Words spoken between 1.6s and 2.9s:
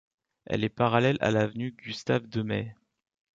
Gustave Demey.